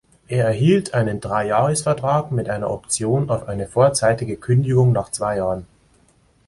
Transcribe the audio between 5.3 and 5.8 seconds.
Jahren.